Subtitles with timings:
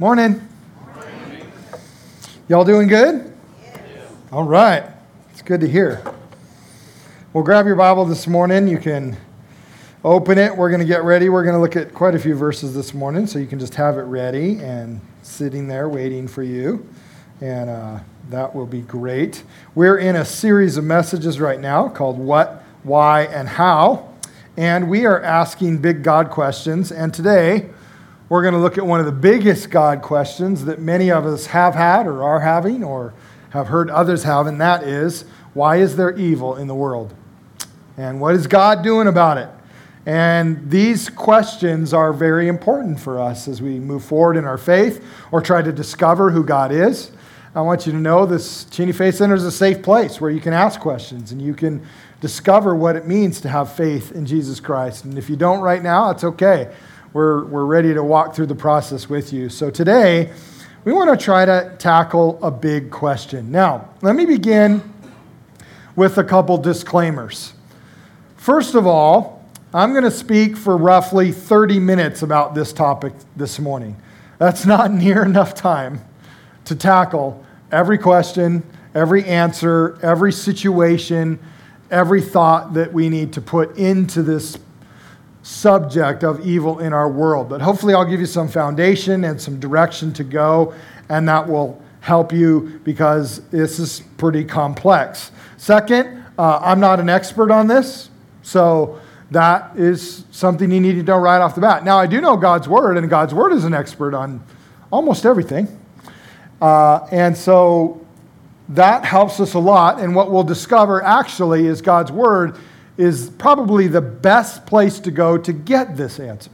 [0.00, 0.40] Morning.
[2.48, 3.30] Y'all doing good?
[4.32, 4.84] All right.
[5.30, 6.02] It's good to hear.
[7.34, 8.66] Well, grab your Bible this morning.
[8.66, 9.14] You can
[10.02, 10.56] open it.
[10.56, 11.28] We're going to get ready.
[11.28, 13.74] We're going to look at quite a few verses this morning, so you can just
[13.74, 16.88] have it ready and sitting there waiting for you.
[17.42, 19.42] And uh, that will be great.
[19.74, 24.14] We're in a series of messages right now called What, Why, and How.
[24.56, 26.90] And we are asking big God questions.
[26.90, 27.68] And today,
[28.30, 31.46] we're going to look at one of the biggest God questions that many of us
[31.46, 33.12] have had or are having or
[33.50, 37.12] have heard others have, and that is why is there evil in the world?
[37.96, 39.48] And what is God doing about it?
[40.06, 45.04] And these questions are very important for us as we move forward in our faith
[45.32, 47.10] or try to discover who God is.
[47.52, 50.40] I want you to know this Cheney Faith Center is a safe place where you
[50.40, 51.84] can ask questions and you can
[52.20, 55.04] discover what it means to have faith in Jesus Christ.
[55.04, 56.70] And if you don't right now, it's okay
[57.12, 59.48] we're, we're ready to walk through the process with you.
[59.48, 60.32] So today,
[60.84, 63.50] we want to try to tackle a big question.
[63.50, 64.82] Now, let me begin
[65.96, 67.52] with a couple disclaimers.
[68.36, 69.44] First of all,
[69.74, 73.96] I'm going to speak for roughly 30 minutes about this topic this morning.
[74.38, 76.00] That's not near enough time
[76.64, 78.62] to tackle every question,
[78.94, 81.38] every answer, every situation,
[81.90, 84.58] every thought that we need to put into this
[85.42, 87.48] subject of evil in our world.
[87.48, 90.74] But hopefully, I'll give you some foundation and some direction to go,
[91.08, 95.32] and that will help you because this is pretty complex.
[95.56, 98.10] Second, uh, I'm not an expert on this,
[98.42, 101.84] so that is something you need to know right off the bat.
[101.84, 104.42] Now, I do know God's Word, and God's Word is an expert on
[104.90, 105.68] almost everything.
[106.60, 108.04] Uh, and so
[108.70, 110.00] that helps us a lot.
[110.00, 112.58] And what we'll discover actually is God's Word
[113.00, 116.50] is probably the best place to go to get this answer.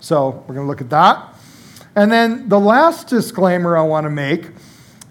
[0.00, 1.34] So we're going to look at that.
[1.94, 4.50] And then the last disclaimer I want to make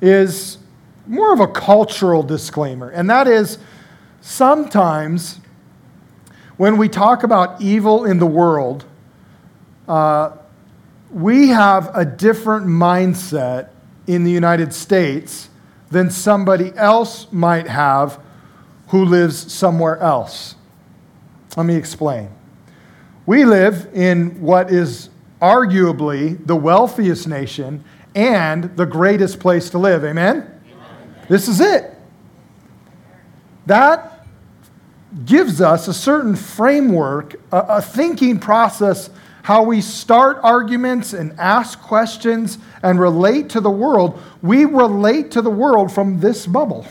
[0.01, 0.57] is
[1.05, 3.59] more of a cultural disclaimer, and that is
[4.19, 5.39] sometimes
[6.57, 8.83] when we talk about evil in the world,
[9.87, 10.31] uh,
[11.11, 13.69] we have a different mindset
[14.05, 15.49] in the United States
[15.91, 18.19] than somebody else might have
[18.89, 20.55] who lives somewhere else.
[21.57, 22.29] Let me explain.
[23.25, 25.09] We live in what is
[25.41, 30.05] arguably the wealthiest nation and the greatest place to live.
[30.05, 30.35] Amen?
[30.37, 31.15] Amen?
[31.27, 31.95] This is it.
[33.65, 34.27] That
[35.25, 39.09] gives us a certain framework, a, a thinking process,
[39.41, 44.21] how we start arguments and ask questions and relate to the world.
[44.43, 46.85] We relate to the world from this bubble.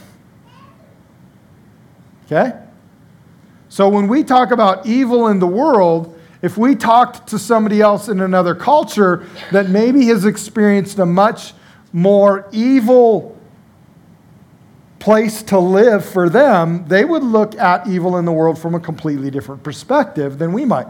[2.24, 2.65] Okay?
[3.76, 8.08] So when we talk about evil in the world, if we talked to somebody else
[8.08, 11.52] in another culture that maybe has experienced a much
[11.92, 13.38] more evil
[14.98, 18.80] place to live for them, they would look at evil in the world from a
[18.80, 20.88] completely different perspective than we might.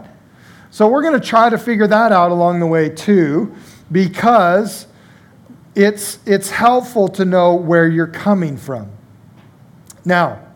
[0.71, 3.53] So we're going to try to figure that out along the way too,
[3.91, 4.87] because
[5.75, 8.89] it's, it's helpful to know where you're coming from.
[10.05, 10.46] Now,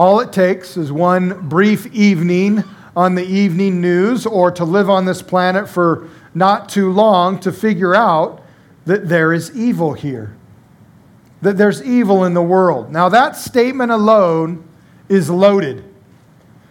[0.00, 2.64] all it takes is one brief evening
[2.96, 7.52] on the evening news or to live on this planet for not too long to
[7.52, 8.42] figure out
[8.86, 10.34] that there is evil here,
[11.42, 12.90] that there's evil in the world.
[12.90, 14.66] Now, that statement alone
[15.10, 15.84] is loaded.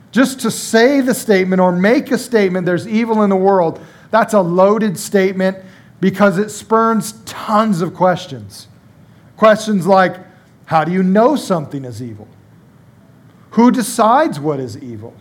[0.10, 3.80] Just to say the statement or make a statement, there's evil in the world,
[4.10, 5.56] that's a loaded statement
[6.02, 8.68] because it spurns tons of questions.
[9.38, 10.16] Questions like,
[10.66, 12.28] how do you know something is evil?
[13.52, 15.14] Who decides what is evil?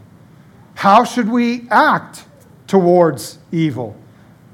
[0.75, 2.25] How should we act
[2.67, 3.97] towards evil?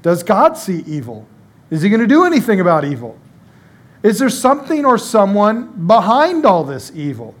[0.01, 1.27] Does God see evil?
[1.69, 3.17] Is he going to do anything about evil?
[4.03, 7.35] Is there something or someone behind all this evil?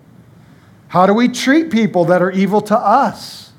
[0.87, 3.51] How do we treat people that are evil to us?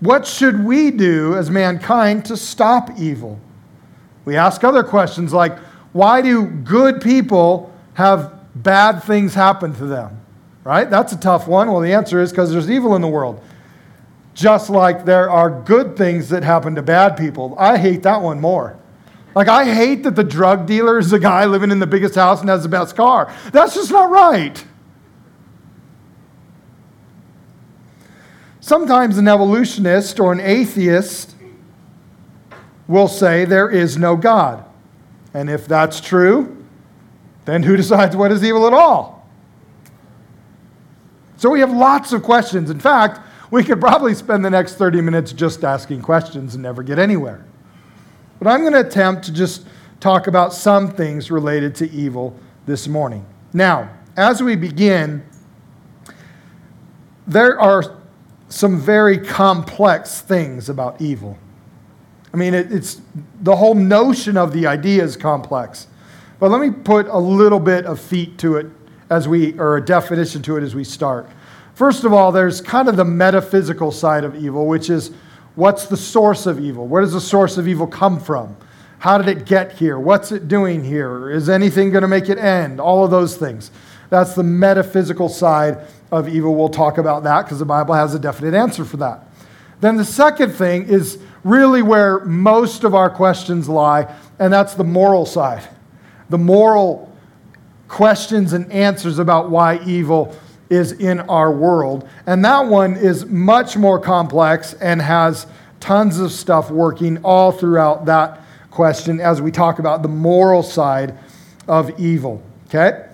[0.00, 3.40] What should we do as mankind to stop evil?
[4.24, 5.58] We ask other questions like
[5.92, 10.17] why do good people have bad things happen to them?
[10.68, 10.90] Right?
[10.90, 11.72] That's a tough one.
[11.72, 13.42] Well, the answer is because there's evil in the world.
[14.34, 17.54] Just like there are good things that happen to bad people.
[17.58, 18.78] I hate that one more.
[19.34, 22.40] Like, I hate that the drug dealer is the guy living in the biggest house
[22.40, 23.34] and has the best car.
[23.50, 24.62] That's just not right.
[28.60, 31.34] Sometimes an evolutionist or an atheist
[32.86, 34.66] will say there is no God.
[35.32, 36.62] And if that's true,
[37.46, 39.17] then who decides what is evil at all?
[41.38, 42.68] So we have lots of questions.
[42.68, 43.20] In fact,
[43.52, 47.44] we could probably spend the next 30 minutes just asking questions and never get anywhere.
[48.40, 49.64] but I'm going to attempt to just
[50.00, 52.36] talk about some things related to evil
[52.66, 53.24] this morning.
[53.52, 55.24] Now, as we begin,
[57.26, 57.84] there are
[58.48, 61.38] some very complex things about evil.
[62.34, 63.00] I mean, it, it's
[63.42, 65.86] the whole notion of the idea is complex.
[66.40, 68.66] But let me put a little bit of feet to it
[69.10, 71.28] as we, or a definition to it as we start.
[71.74, 75.12] First of all, there's kind of the metaphysical side of evil, which is
[75.54, 76.86] what's the source of evil?
[76.86, 78.56] Where does the source of evil come from?
[78.98, 79.98] How did it get here?
[79.98, 81.30] What's it doing here?
[81.30, 82.80] Is anything going to make it end?
[82.80, 83.70] All of those things.
[84.10, 86.54] That's the metaphysical side of evil.
[86.54, 89.28] We'll talk about that because the Bible has a definite answer for that.
[89.80, 94.84] Then the second thing is really where most of our questions lie, and that's the
[94.84, 95.62] moral side.
[96.30, 97.07] The moral
[97.88, 100.36] questions and answers about why evil
[100.70, 102.08] is in our world.
[102.26, 105.46] And that one is much more complex and has
[105.80, 111.16] tons of stuff working all throughout that question as we talk about the moral side
[111.66, 112.42] of evil.
[112.66, 113.06] Okay?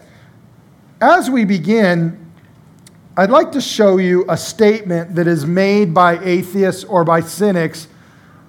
[1.01, 2.33] As we begin,
[3.17, 7.87] I'd like to show you a statement that is made by atheists or by cynics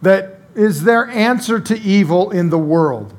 [0.02, 3.14] that is their answer to evil in the world.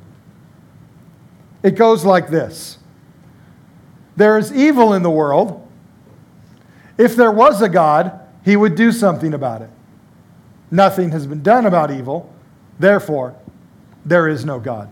[1.62, 2.75] It goes like this
[4.17, 5.63] There is evil in the world.
[6.99, 9.71] If there was a God, he would do something about it.
[10.71, 12.33] Nothing has been done about evil,
[12.79, 13.37] therefore,
[14.05, 14.91] there is no God.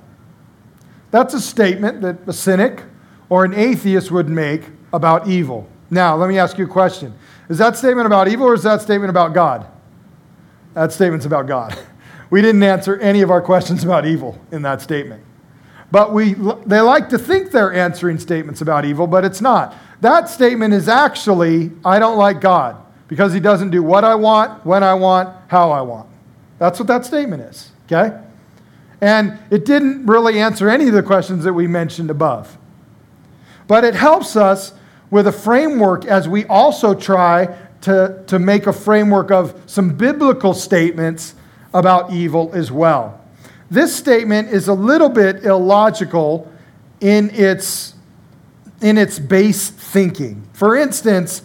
[1.10, 2.82] That's a statement that a cynic
[3.28, 5.68] or an atheist would make about evil.
[5.90, 7.14] Now, let me ask you a question.
[7.48, 9.66] Is that statement about evil or is that statement about God?
[10.74, 11.78] That statement's about God.
[12.30, 15.22] We didn't answer any of our questions about evil in that statement.
[15.90, 16.34] But we,
[16.66, 19.74] they like to think they're answering statements about evil, but it's not.
[20.00, 22.76] That statement is actually, I don't like God
[23.08, 26.08] because he doesn't do what I want, when I want, how I want.
[26.58, 28.18] That's what that statement is, okay?
[29.00, 32.56] And it didn't really answer any of the questions that we mentioned above.
[33.66, 34.72] But it helps us
[35.10, 40.54] with a framework as we also try to, to make a framework of some biblical
[40.54, 41.34] statements
[41.72, 43.23] about evil as well.
[43.74, 46.48] This statement is a little bit illogical
[47.00, 47.94] in its,
[48.80, 50.46] in its base thinking.
[50.52, 51.42] For instance,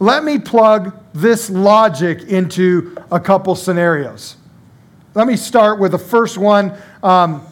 [0.00, 4.36] let me plug this logic into a couple scenarios.
[5.14, 6.76] Let me start with the first one.
[7.04, 7.46] Um,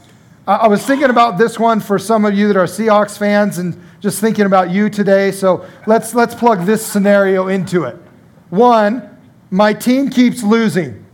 [0.48, 3.80] I was thinking about this one for some of you that are Seahawks fans and
[4.00, 5.30] just thinking about you today.
[5.30, 7.94] So let's, let's plug this scenario into it.
[8.50, 9.16] One,
[9.52, 11.06] my team keeps losing.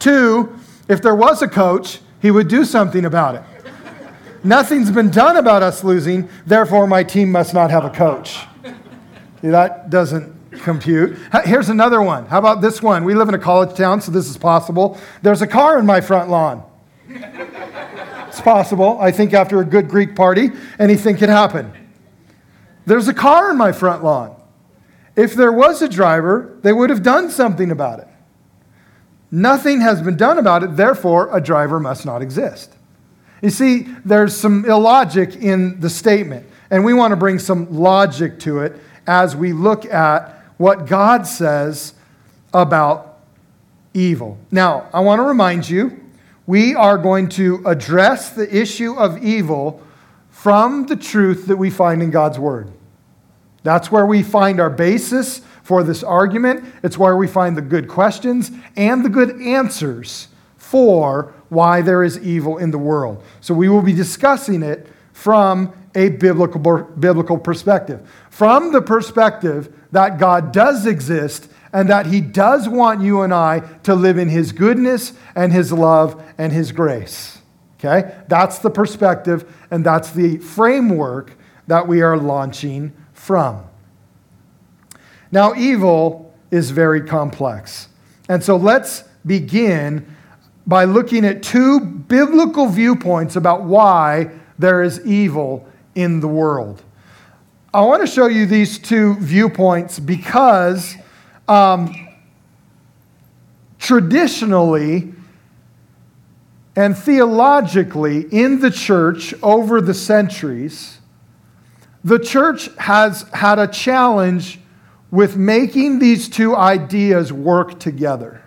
[0.00, 0.58] Two,
[0.88, 3.42] if there was a coach, he would do something about it.
[4.44, 8.38] Nothing's been done about us losing, therefore, my team must not have a coach.
[9.42, 11.18] That doesn't compute.
[11.44, 12.26] Here's another one.
[12.26, 13.04] How about this one?
[13.04, 14.98] We live in a college town, so this is possible.
[15.22, 16.64] There's a car in my front lawn.
[17.08, 18.98] It's possible.
[19.00, 21.72] I think after a good Greek party, anything can happen.
[22.86, 24.34] There's a car in my front lawn.
[25.14, 28.08] If there was a driver, they would have done something about it.
[29.34, 32.74] Nothing has been done about it, therefore, a driver must not exist.
[33.40, 38.38] You see, there's some illogic in the statement, and we want to bring some logic
[38.40, 38.76] to it
[39.06, 41.94] as we look at what God says
[42.52, 43.20] about
[43.94, 44.38] evil.
[44.50, 45.98] Now, I want to remind you
[46.46, 49.82] we are going to address the issue of evil
[50.30, 52.70] from the truth that we find in God's Word.
[53.62, 55.40] That's where we find our basis
[55.72, 56.62] for this argument.
[56.82, 62.18] It's where we find the good questions and the good answers for why there is
[62.18, 63.24] evil in the world.
[63.40, 68.06] So we will be discussing it from a biblical, biblical perspective.
[68.28, 73.60] From the perspective that God does exist and that He does want you and I
[73.84, 77.40] to live in His goodness and His love and His grace.
[77.78, 78.14] Okay?
[78.28, 81.32] That's the perspective and that's the framework
[81.66, 83.64] that we are launching from.
[85.32, 87.88] Now, evil is very complex.
[88.28, 90.14] And so let's begin
[90.66, 96.82] by looking at two biblical viewpoints about why there is evil in the world.
[97.74, 100.94] I want to show you these two viewpoints because
[101.48, 101.94] um,
[103.78, 105.14] traditionally
[106.76, 110.98] and theologically in the church over the centuries,
[112.04, 114.58] the church has had a challenge
[115.12, 118.42] with making these two ideas work together.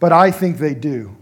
[0.00, 1.16] But I think they do.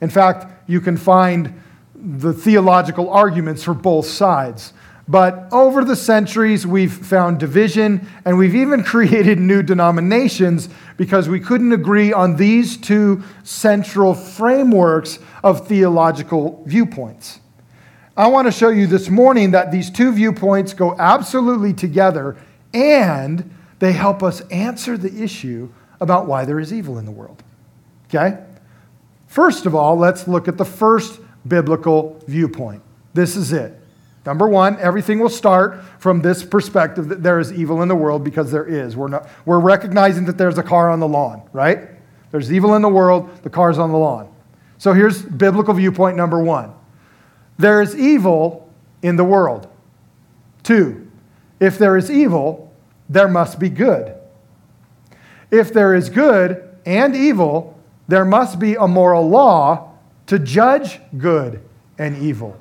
[0.00, 1.62] In fact, you can find
[1.94, 4.72] the theological arguments for both sides.
[5.06, 11.38] But over the centuries, we've found division and we've even created new denominations because we
[11.38, 17.40] couldn't agree on these two central frameworks of theological viewpoints.
[18.16, 22.36] I want to show you this morning that these two viewpoints go absolutely together
[22.72, 25.68] and they help us answer the issue
[26.00, 27.42] about why there is evil in the world.
[28.06, 28.42] Okay?
[29.26, 32.82] First of all, let's look at the first biblical viewpoint.
[33.14, 33.78] This is it.
[34.26, 38.24] Number one, everything will start from this perspective that there is evil in the world
[38.24, 38.96] because there is.
[38.96, 41.88] We're, not, we're recognizing that there's a car on the lawn, right?
[42.30, 44.32] There's evil in the world, the car's on the lawn.
[44.76, 46.74] So here's biblical viewpoint number one
[47.58, 49.66] there is evil in the world.
[50.62, 51.10] Two,
[51.58, 52.67] if there is evil,
[53.08, 54.14] there must be good.
[55.50, 59.92] If there is good and evil, there must be a moral law
[60.26, 61.62] to judge good
[61.98, 62.56] and evil.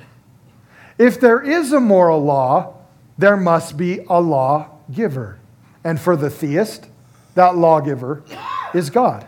[0.98, 2.76] If there is a moral law,
[3.18, 5.40] there must be a lawgiver.
[5.84, 6.88] And for the theist,
[7.36, 8.24] that lawgiver
[8.74, 9.26] is God.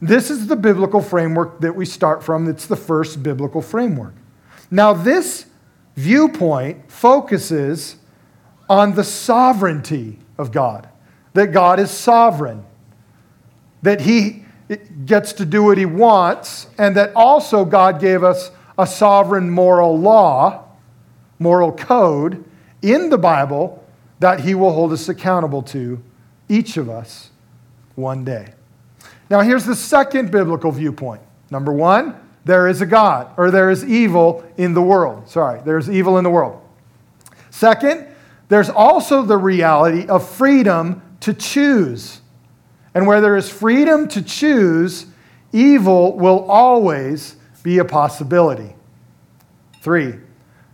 [0.00, 2.48] This is the biblical framework that we start from.
[2.48, 4.14] It's the first biblical framework.
[4.70, 5.46] Now, this
[5.96, 7.96] viewpoint focuses
[8.68, 10.88] on the sovereignty of God,
[11.34, 12.64] that God is sovereign,
[13.82, 14.44] that He
[15.04, 19.98] gets to do what He wants, and that also God gave us a sovereign moral
[19.98, 20.64] law,
[21.38, 22.44] moral code
[22.82, 23.82] in the Bible
[24.18, 26.02] that he will hold us accountable to,
[26.48, 27.30] each of us,
[27.94, 28.52] one day.
[29.28, 31.20] Now, here's the second biblical viewpoint.
[31.50, 35.28] Number one, there is a God, or there is evil in the world.
[35.28, 36.62] Sorry, there's evil in the world.
[37.50, 38.06] Second,
[38.48, 42.20] there's also the reality of freedom to choose.
[42.94, 45.06] And where there is freedom to choose,
[45.52, 48.74] evil will always be a possibility.
[49.82, 50.14] Three,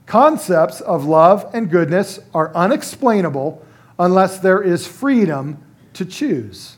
[0.07, 3.65] concepts of love and goodness are unexplainable
[3.99, 5.63] unless there is freedom
[5.95, 6.77] to choose.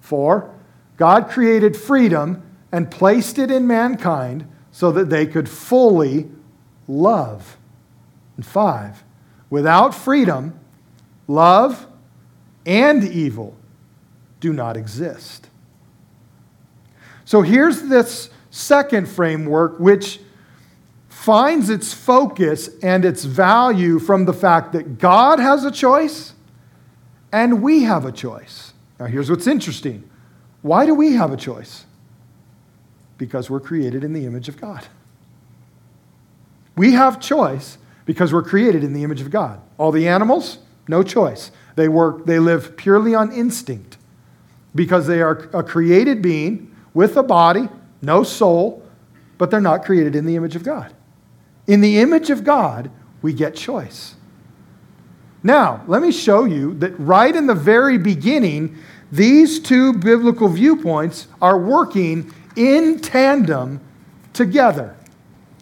[0.00, 0.54] Four,
[0.96, 6.30] God created freedom and placed it in mankind so that they could fully
[6.86, 7.56] love.
[8.36, 9.02] And five,
[9.50, 10.58] without freedom,
[11.28, 11.86] love
[12.64, 13.56] and evil
[14.40, 15.48] do not exist.
[17.24, 20.20] So here's this second framework, which
[21.08, 26.34] finds its focus and its value from the fact that God has a choice
[27.32, 28.72] and we have a choice.
[29.00, 30.08] Now, here's what's interesting
[30.62, 31.84] why do we have a choice?
[33.18, 34.86] Because we're created in the image of God.
[36.76, 39.60] We have choice because we're created in the image of God.
[39.76, 40.58] All the animals,
[40.88, 41.50] no choice.
[41.74, 43.98] They work, they live purely on instinct
[44.74, 47.68] because they are a created being with a body
[48.02, 48.82] no soul,
[49.38, 50.94] but they're not created in the image of God.
[51.66, 52.90] In the image of God,
[53.22, 54.14] we get choice.
[55.42, 58.76] Now, let me show you that right in the very beginning,
[59.12, 63.80] these two biblical viewpoints are working in tandem
[64.32, 64.95] together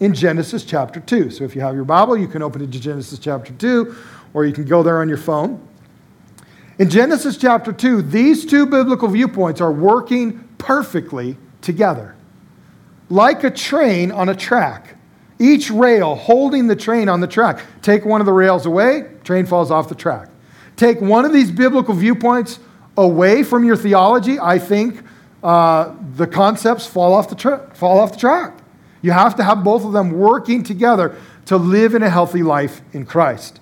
[0.04, 1.30] in Genesis chapter 2.
[1.30, 3.96] So if you have your Bible, you can open it to Genesis chapter 2,
[4.34, 5.66] or you can go there on your phone.
[6.78, 12.14] In Genesis chapter 2, these two biblical viewpoints are working perfectly together
[13.08, 14.96] like a train on a track.
[15.38, 17.62] Each rail holding the train on the track.
[17.80, 20.28] Take one of the rails away, train falls off the track.
[20.76, 22.58] Take one of these biblical viewpoints
[22.96, 25.02] away from your theology, I think
[25.42, 28.58] uh, the concepts fall off the, tra- fall off the track.
[29.04, 32.80] You have to have both of them working together to live in a healthy life
[32.94, 33.60] in Christ.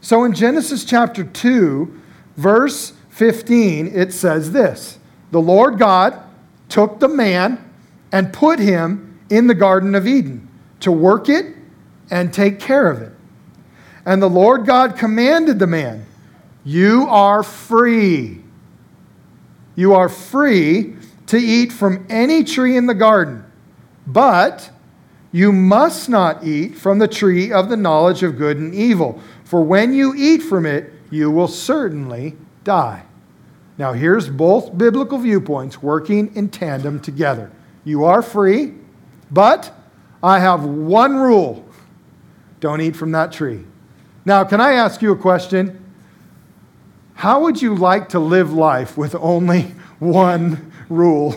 [0.00, 2.00] So in Genesis chapter 2,
[2.36, 4.98] verse 15, it says this
[5.30, 6.20] The Lord God
[6.68, 7.64] took the man
[8.10, 10.48] and put him in the Garden of Eden
[10.80, 11.54] to work it
[12.10, 13.12] and take care of it.
[14.04, 16.04] And the Lord God commanded the man,
[16.64, 18.42] You are free.
[19.76, 20.96] You are free
[21.28, 23.44] to eat from any tree in the garden,
[24.04, 24.68] but
[25.32, 29.62] you must not eat from the tree of the knowledge of good and evil, for
[29.62, 33.04] when you eat from it, you will certainly die.
[33.78, 37.50] Now, here's both biblical viewpoints working in tandem together.
[37.84, 38.74] You are free,
[39.30, 39.72] but
[40.22, 41.64] I have one rule
[42.60, 43.64] don't eat from that tree.
[44.24, 45.82] Now, can I ask you a question?
[47.14, 49.62] How would you like to live life with only
[49.98, 51.34] one rule?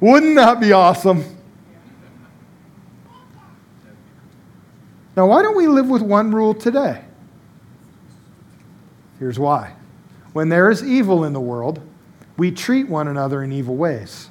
[0.00, 1.37] Wouldn't that be awesome?
[5.18, 7.02] Now, why don't we live with one rule today?
[9.18, 9.74] Here's why.
[10.32, 11.80] When there is evil in the world,
[12.36, 14.28] we treat one another in evil ways.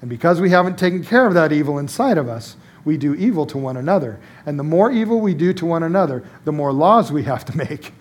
[0.00, 3.44] And because we haven't taken care of that evil inside of us, we do evil
[3.46, 4.20] to one another.
[4.46, 7.56] And the more evil we do to one another, the more laws we have to
[7.68, 7.92] make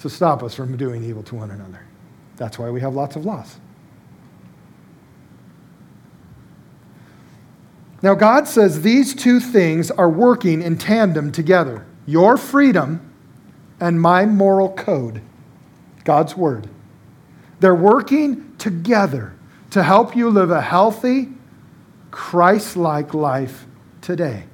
[0.00, 1.86] to stop us from doing evil to one another.
[2.36, 3.60] That's why we have lots of laws.
[8.04, 13.00] Now, God says these two things are working in tandem together your freedom
[13.80, 15.22] and my moral code,
[16.04, 16.68] God's word.
[17.60, 19.32] They're working together
[19.70, 21.30] to help you live a healthy,
[22.10, 23.64] Christ like life
[24.02, 24.44] today,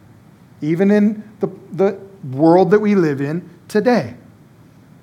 [0.61, 1.99] even in the, the
[2.33, 4.14] world that we live in today.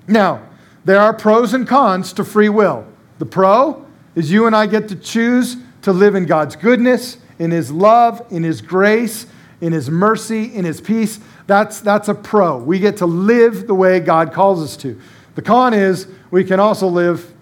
[0.06, 0.42] Now,
[0.86, 2.86] there are pros and cons to free will.
[3.18, 7.50] The pro is you and I get to choose to live in God's goodness, in
[7.50, 9.26] His love, in His grace,
[9.60, 11.20] in His mercy, in His peace.
[11.46, 12.58] That's, that's a pro.
[12.58, 15.00] We get to live the way God calls us to.
[15.34, 17.32] The con is we can also live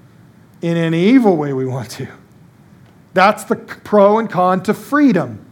[0.63, 2.09] in any evil way we want to.
[3.15, 5.45] That's the pro and con to freedom.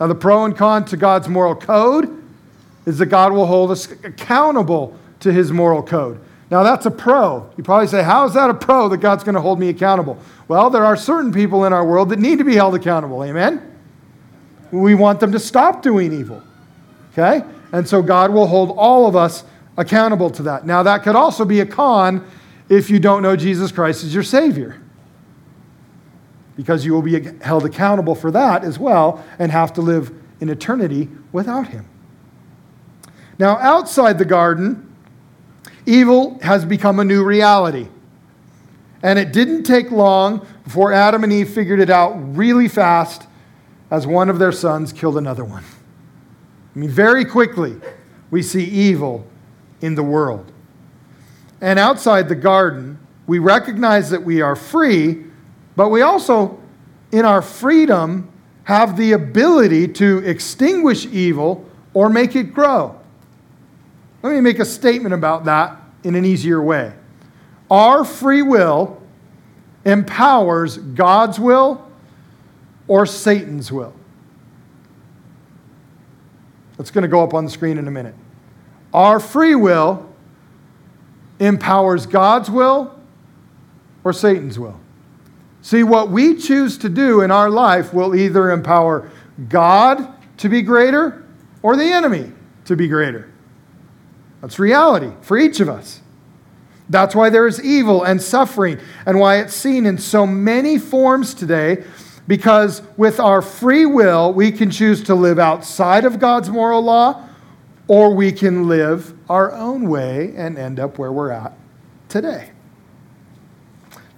[0.00, 2.22] Now, the pro and con to God's moral code
[2.86, 6.20] is that God will hold us accountable to his moral code.
[6.50, 7.50] Now, that's a pro.
[7.56, 10.18] You probably say, How is that a pro that God's going to hold me accountable?
[10.46, 13.22] Well, there are certain people in our world that need to be held accountable.
[13.22, 13.78] Amen?
[14.70, 16.42] We want them to stop doing evil.
[17.12, 17.44] Okay?
[17.72, 19.44] And so God will hold all of us
[19.76, 20.66] accountable to that.
[20.66, 22.26] Now, that could also be a con
[22.68, 24.80] if you don't know Jesus Christ as your Savior.
[26.56, 30.48] Because you will be held accountable for that as well and have to live in
[30.48, 31.86] eternity without Him.
[33.38, 34.87] Now, outside the garden,
[35.88, 37.88] evil has become a new reality.
[39.02, 43.26] And it didn't take long before Adam and Eve figured it out really fast
[43.90, 45.64] as one of their sons killed another one.
[46.74, 47.76] I mean, very quickly,
[48.30, 49.26] we see evil
[49.80, 50.52] in the world.
[51.60, 55.24] And outside the garden, we recognize that we are free,
[55.74, 56.60] but we also,
[57.12, 58.30] in our freedom,
[58.64, 62.98] have the ability to extinguish evil or make it grow.
[64.22, 66.92] Let me make a statement about that in an easier way.
[67.70, 69.02] Our free will
[69.84, 71.90] empowers God's will
[72.86, 73.94] or Satan's will.
[76.76, 78.14] That's going to go up on the screen in a minute.
[78.94, 80.08] Our free will
[81.38, 82.98] empowers God's will
[84.04, 84.80] or Satan's will.
[85.60, 89.10] See, what we choose to do in our life will either empower
[89.48, 91.24] God to be greater
[91.62, 92.32] or the enemy
[92.64, 93.30] to be greater.
[94.40, 96.00] That's reality for each of us.
[96.88, 101.34] That's why there is evil and suffering, and why it's seen in so many forms
[101.34, 101.84] today.
[102.26, 107.26] Because with our free will, we can choose to live outside of God's moral law,
[107.88, 111.52] or we can live our own way and end up where we're at
[112.08, 112.50] today.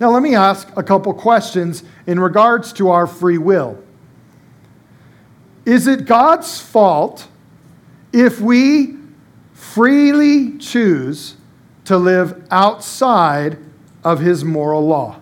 [0.00, 3.82] Now, let me ask a couple questions in regards to our free will.
[5.64, 7.28] Is it God's fault
[8.12, 8.96] if we
[9.60, 11.36] freely choose
[11.84, 13.58] to live outside
[14.02, 15.20] of his moral law?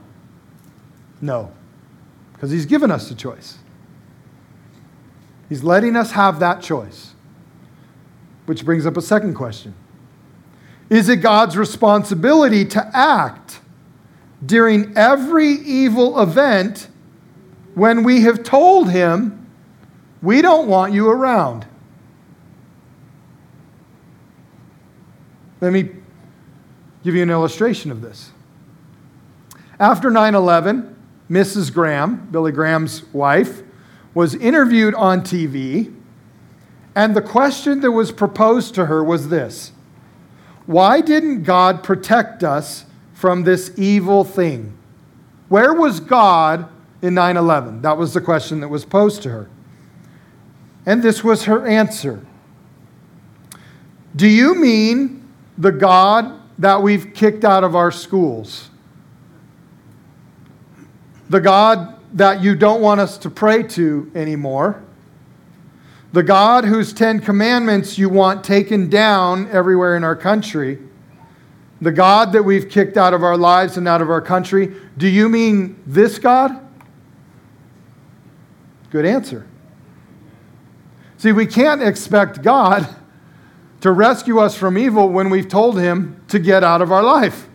[1.20, 1.53] No,
[2.33, 3.59] because he's given us the choice.
[5.48, 7.14] He's letting us have that choice.
[8.46, 9.74] Which brings up a second question
[10.88, 13.61] Is it God's responsibility to act
[14.44, 16.88] during every evil event
[17.74, 19.46] when we have told him,
[20.22, 21.66] we don't want you around?
[25.61, 25.90] Let me
[27.03, 28.31] give you an illustration of this.
[29.81, 30.97] After 9 11,
[31.31, 31.73] Mrs.
[31.73, 33.62] Graham, Billy Graham's wife,
[34.14, 35.94] was interviewed on TV,
[36.94, 39.73] and the question that was proposed to her was this
[40.66, 44.77] Why didn't God protect us from this evil thing?
[45.49, 46.68] Where was God
[47.03, 47.83] in 9 11?
[47.83, 49.49] That was the question that was posed to her.
[50.87, 52.25] And this was her answer
[54.16, 55.17] Do you mean
[55.59, 58.71] the God that we've kicked out of our schools,
[61.29, 64.83] the God that you don't want us to pray to anymore,
[66.12, 70.79] the God whose Ten Commandments you want taken down everywhere in our country,
[71.81, 75.07] the God that we've kicked out of our lives and out of our country, do
[75.07, 76.66] you mean this God?
[78.90, 79.47] Good answer.
[81.18, 82.88] See, we can't expect God
[83.80, 87.48] to rescue us from evil when we've told him to get out of our life.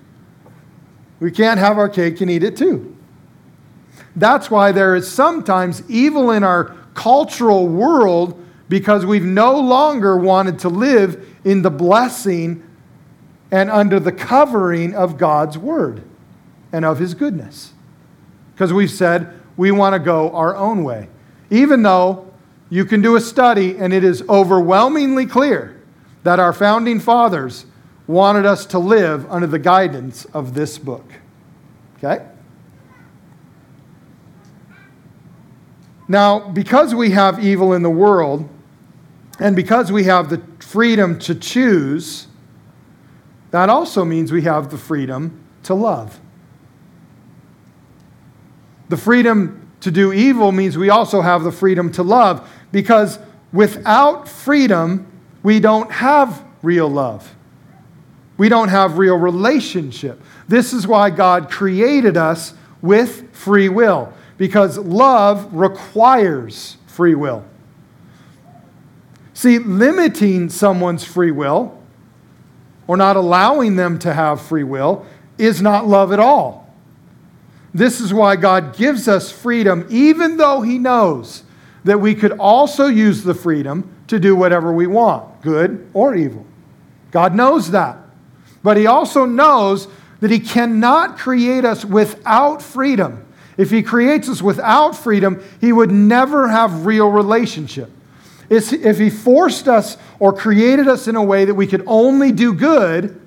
[1.20, 2.96] We can't have our cake and eat it too.
[4.16, 10.60] That's why there is sometimes evil in our cultural world because we've no longer wanted
[10.60, 12.64] to live in the blessing
[13.52, 16.04] and under the covering of God's word
[16.72, 17.74] and of his goodness.
[18.54, 21.10] Because we've said we want to go our own way.
[21.50, 22.32] Even though
[22.70, 25.73] you can do a study, and it is overwhelmingly clear
[26.24, 27.66] that our founding fathers
[28.08, 31.06] wanted us to live under the guidance of this book.
[31.98, 32.26] Okay?
[36.08, 38.50] Now, because we have evil in the world,
[39.40, 42.28] and because we have the freedom to choose,
[43.52, 46.20] that also means we have the freedom to love.
[48.90, 53.20] The freedom to do evil means we also have the freedom to love because
[53.52, 55.13] without freedom,
[55.44, 57.36] we don't have real love.
[58.38, 60.22] We don't have real relationship.
[60.48, 67.46] This is why God created us with free will because love requires free will.
[69.34, 71.78] See, limiting someone's free will
[72.88, 75.06] or not allowing them to have free will
[75.38, 76.74] is not love at all.
[77.74, 81.44] This is why God gives us freedom, even though He knows
[81.84, 86.46] that we could also use the freedom to do whatever we want, good or evil.
[87.12, 87.98] God knows that.
[88.64, 89.88] But He also knows
[90.22, 93.26] that He cannot create us without freedom.
[93.58, 97.92] If He creates us without freedom, He would never have real relationship.
[98.50, 102.54] If He forced us or created us in a way that we could only do
[102.54, 103.20] good,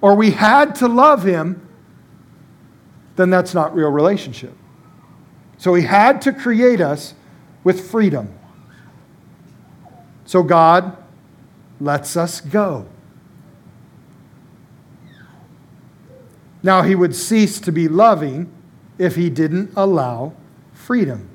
[0.00, 1.66] or we had to love Him,
[3.16, 4.54] then that's not real relationship.
[5.58, 7.14] So he had to create us
[7.64, 8.35] with freedom.
[10.26, 10.96] So God
[11.80, 12.86] lets us go.
[16.62, 18.52] Now, he would cease to be loving
[18.98, 20.34] if he didn't allow
[20.72, 21.28] freedom.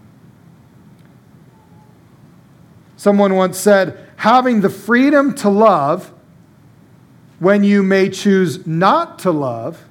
[2.98, 6.14] Someone once said, having the freedom to love
[7.40, 9.88] when you may choose not to love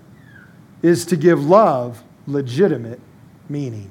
[0.82, 3.00] is to give love legitimate
[3.48, 3.90] meaning.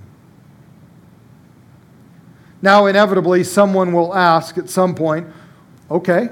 [2.62, 5.28] Now, inevitably, someone will ask at some point,
[5.90, 6.30] okay,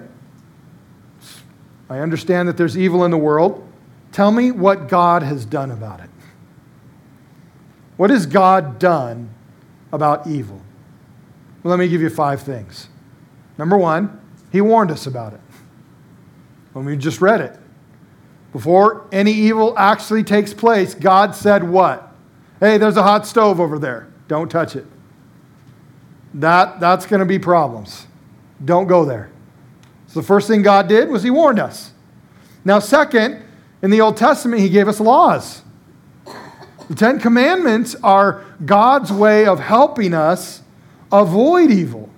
[1.89, 3.65] I understand that there's evil in the world.
[4.11, 6.09] Tell me what God has done about it.
[7.95, 9.29] What has God done
[9.91, 10.61] about evil?
[11.63, 12.89] Well, let me give you five things.
[13.57, 14.19] Number one,
[14.51, 15.41] He warned us about it
[16.73, 17.57] when we just read it.
[18.51, 22.13] Before any evil actually takes place, God said what?
[22.59, 24.07] Hey, there's a hot stove over there.
[24.27, 24.85] Don't touch it.
[26.37, 28.05] That, that's going to be problems.
[28.63, 29.29] Don't go there.
[30.07, 31.91] So the first thing God did was He warned us.
[32.63, 33.43] Now, second,
[33.81, 35.63] in the Old Testament, He gave us laws.
[36.89, 40.61] The Ten Commandments are God's way of helping us
[41.11, 42.09] avoid evil.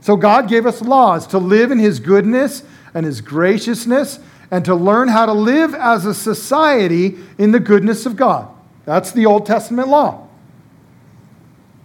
[0.00, 2.62] So God gave us laws to live in His goodness
[2.94, 4.18] and His graciousness
[4.50, 8.48] and to learn how to live as a society in the goodness of God.
[8.86, 10.26] That's the Old Testament law.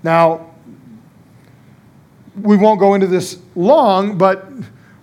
[0.01, 0.54] Now,
[2.41, 4.47] we won't go into this long, but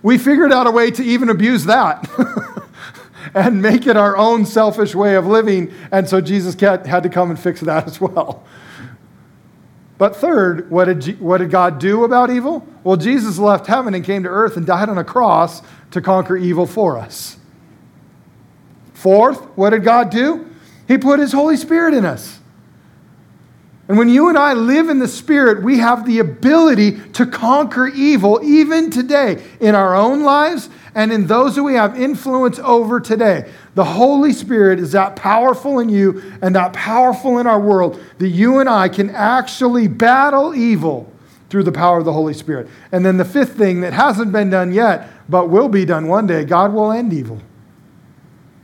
[0.01, 2.09] we figured out a way to even abuse that
[3.33, 5.73] and make it our own selfish way of living.
[5.91, 8.43] And so Jesus had to come and fix that as well.
[9.97, 12.67] But third, what did, what did God do about evil?
[12.83, 16.35] Well, Jesus left heaven and came to earth and died on a cross to conquer
[16.35, 17.37] evil for us.
[18.93, 20.49] Fourth, what did God do?
[20.87, 22.39] He put His Holy Spirit in us.
[23.87, 27.87] And when you and I live in the Spirit, we have the ability to conquer
[27.87, 33.01] evil even today in our own lives and in those that we have influence over
[33.01, 33.51] today.
[33.75, 38.29] The Holy Spirit is that powerful in you and that powerful in our world that
[38.29, 41.11] you and I can actually battle evil
[41.49, 42.67] through the power of the Holy Spirit.
[42.91, 46.25] And then the fifth thing that hasn't been done yet, but will be done one
[46.25, 47.41] day God will end evil.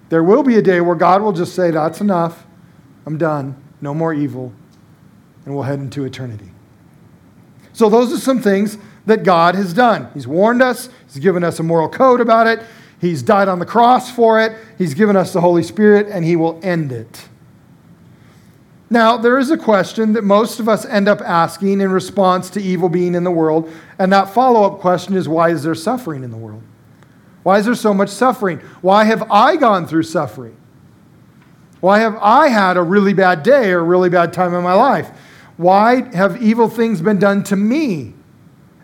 [0.09, 2.45] There will be a day where God will just say, That's enough.
[3.05, 3.61] I'm done.
[3.81, 4.53] No more evil.
[5.45, 6.51] And we'll head into eternity.
[7.73, 10.09] So, those are some things that God has done.
[10.13, 12.61] He's warned us, He's given us a moral code about it,
[12.99, 16.35] He's died on the cross for it, He's given us the Holy Spirit, and He
[16.35, 17.27] will end it.
[18.89, 22.61] Now, there is a question that most of us end up asking in response to
[22.61, 26.23] evil being in the world, and that follow up question is why is there suffering
[26.23, 26.63] in the world?
[27.43, 28.59] Why is there so much suffering?
[28.81, 30.57] Why have I gone through suffering?
[31.81, 34.73] Why have I had a really bad day or a really bad time in my
[34.73, 35.09] life?
[35.59, 38.13] Why have evil things been done to me?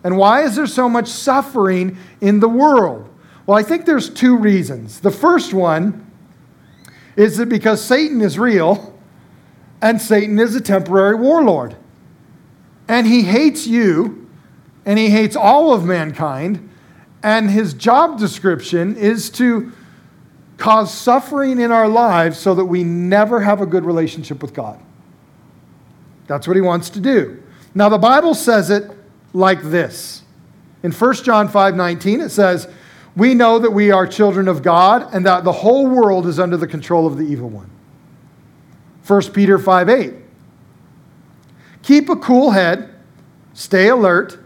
[0.03, 3.07] And why is there so much suffering in the world?
[3.45, 4.99] Well, I think there's two reasons.
[4.99, 6.11] The first one
[7.15, 8.99] is that because Satan is real
[9.81, 11.77] and Satan is a temporary warlord.
[12.89, 14.27] And he hates you
[14.85, 16.69] and he hates all of mankind
[17.23, 19.71] and his job description is to
[20.57, 24.84] cause suffering in our lives so that we never have a good relationship with God.
[26.27, 27.41] That's what he wants to do.
[27.73, 28.89] Now, the Bible says it
[29.33, 30.23] like this.
[30.83, 32.67] In 1 John 5 19, it says,
[33.15, 36.57] We know that we are children of God and that the whole world is under
[36.57, 37.69] the control of the evil one.
[39.07, 40.13] 1 Peter 5 8.
[41.83, 42.93] Keep a cool head,
[43.53, 44.39] stay alert.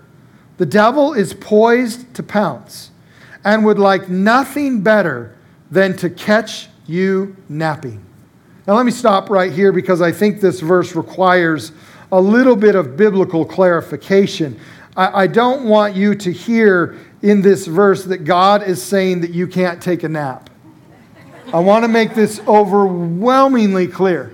[0.58, 2.92] The devil is poised to pounce
[3.46, 5.38] and would like nothing better
[5.72, 8.04] than to catch you napping.
[8.70, 11.72] Now, let me stop right here because I think this verse requires
[12.12, 14.60] a little bit of biblical clarification.
[14.96, 19.32] I, I, don't want you to hear in this verse that God is saying that
[19.32, 20.52] you can't take a nap.
[21.52, 24.34] I want to make this overwhelmingly clear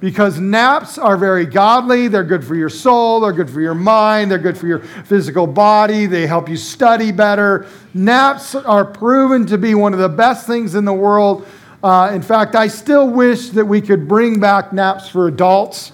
[0.00, 2.08] because naps are very godly.
[2.08, 5.46] They're good for your soul, they're good for your mind, they're good for your physical
[5.46, 7.68] body, they help you study better.
[7.94, 11.46] Naps are proven to be one of the best things in the world.
[11.82, 15.92] Uh, in fact, I still wish that we could bring back naps for adults.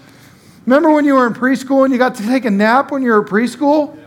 [0.67, 3.11] Remember when you were in preschool and you got to take a nap when you
[3.11, 3.99] were in preschool?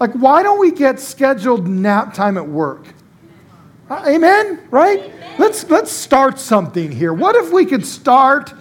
[0.00, 2.86] Like, why don't we get scheduled nap time at work?
[3.88, 4.60] Uh, amen?
[4.70, 5.00] Right?
[5.00, 5.34] Amen.
[5.38, 7.14] Let's, let's start something here.
[7.14, 8.52] What if we could start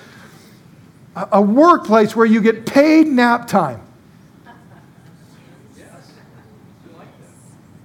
[1.16, 3.82] a workplace where you get paid nap time.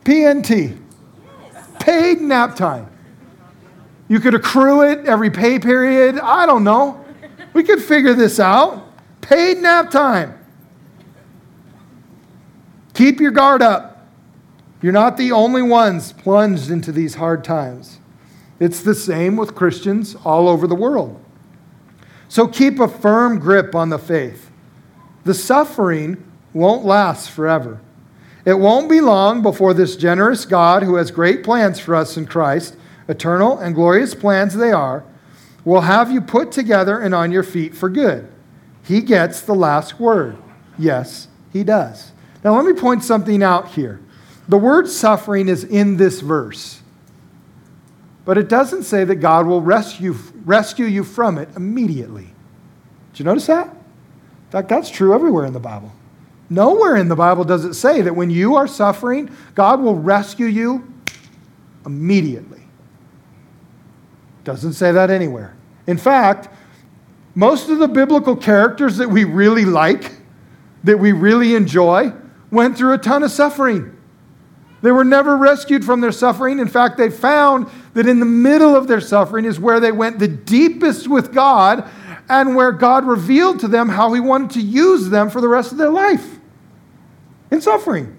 [0.05, 0.77] PNT.
[1.79, 2.88] Paid nap time.
[4.11, 6.18] You could accrue it every pay period.
[6.18, 7.05] I don't know.
[7.53, 8.92] We could figure this out.
[9.20, 10.37] Paid nap time.
[12.92, 14.09] Keep your guard up.
[14.83, 18.01] You're not the only ones plunged into these hard times.
[18.59, 21.25] It's the same with Christians all over the world.
[22.29, 24.51] So keep a firm grip on the faith.
[25.23, 26.20] The suffering
[26.53, 27.81] won't last forever.
[28.44, 32.27] It won't be long before this generous God, who has great plans for us in
[32.27, 32.75] Christ,
[33.11, 35.05] eternal and glorious plans they are,
[35.64, 38.29] will have you put together and on your feet for good.
[38.85, 40.37] He gets the last word.
[40.79, 42.12] Yes, he does.
[42.42, 44.01] Now, let me point something out here.
[44.49, 46.81] The word suffering is in this verse.
[48.25, 52.29] But it doesn't say that God will rescue, rescue you from it immediately.
[53.12, 53.66] Did you notice that?
[53.68, 55.92] In fact, that's true everywhere in the Bible.
[56.49, 60.46] Nowhere in the Bible does it say that when you are suffering, God will rescue
[60.46, 60.92] you
[61.87, 62.60] immediately.
[64.44, 65.55] Doesn't say that anywhere.
[65.87, 66.48] In fact,
[67.35, 70.12] most of the biblical characters that we really like,
[70.85, 72.12] that we really enjoy,
[72.50, 73.96] went through a ton of suffering.
[74.83, 76.59] They were never rescued from their suffering.
[76.59, 80.18] In fact, they found that in the middle of their suffering is where they went
[80.18, 81.88] the deepest with God
[82.29, 85.72] and where God revealed to them how He wanted to use them for the rest
[85.72, 86.38] of their life
[87.50, 88.16] in suffering.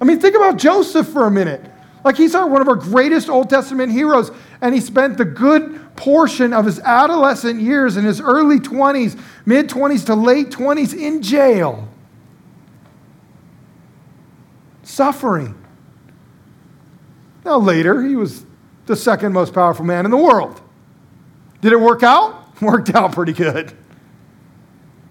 [0.00, 1.64] I mean, think about Joseph for a minute.
[2.04, 4.30] Like, he's our, one of our greatest Old Testament heroes,
[4.60, 9.68] and he spent the good portion of his adolescent years in his early 20s, mid
[9.68, 11.88] 20s to late 20s in jail.
[14.82, 15.54] Suffering.
[17.44, 18.44] Now, later, he was
[18.86, 20.60] the second most powerful man in the world.
[21.60, 22.44] Did it work out?
[22.60, 23.72] Worked out pretty good.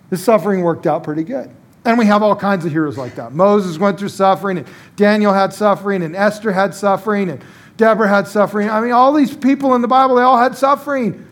[0.09, 1.49] His suffering worked out pretty good.
[1.85, 3.33] And we have all kinds of heroes like that.
[3.33, 7.41] Moses went through suffering, and Daniel had suffering, and Esther had suffering, and
[7.77, 8.69] Deborah had suffering.
[8.69, 11.25] I mean, all these people in the Bible, they all had suffering.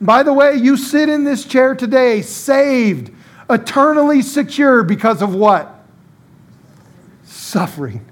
[0.00, 3.10] By the way, you sit in this chair today, saved,
[3.48, 5.84] eternally secure because of what?
[7.24, 8.04] Suffering.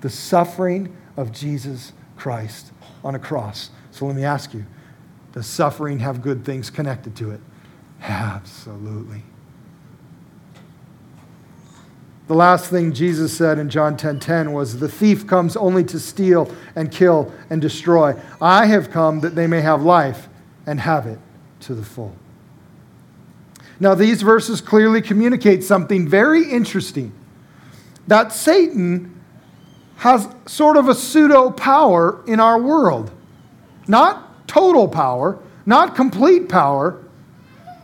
[0.00, 3.70] The suffering of Jesus Christ on a cross.
[3.90, 4.66] So let me ask you
[5.32, 7.40] does suffering have good things connected to it?
[8.00, 9.22] Absolutely.
[12.28, 15.84] The last thing Jesus said in John 10:10 10, 10 was the thief comes only
[15.84, 18.16] to steal and kill and destroy.
[18.40, 20.28] I have come that they may have life
[20.66, 21.20] and have it
[21.60, 22.14] to the full.
[23.78, 27.12] Now these verses clearly communicate something very interesting.
[28.08, 29.20] That Satan
[29.96, 33.10] has sort of a pseudo power in our world.
[33.88, 37.02] Not total power, not complete power.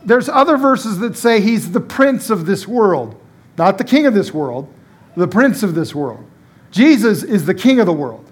[0.05, 3.19] There's other verses that say he's the prince of this world,
[3.57, 4.71] not the king of this world,
[5.15, 6.25] the prince of this world.
[6.71, 8.25] Jesus is the king of the world.